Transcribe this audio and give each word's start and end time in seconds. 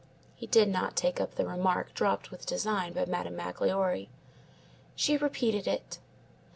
He 0.33 0.47
did 0.47 0.67
not 0.67 0.95
take 0.95 1.21
up 1.21 1.35
the 1.35 1.45
remark 1.45 1.93
dropped 1.93 2.31
with 2.31 2.47
design 2.47 2.93
by 2.93 3.05
Madame 3.05 3.35
Magloire. 3.35 4.07
She 4.95 5.15
repeated 5.15 5.67
it. 5.67 5.99